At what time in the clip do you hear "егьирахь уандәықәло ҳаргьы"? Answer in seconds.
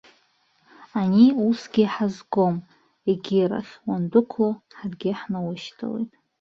3.09-5.11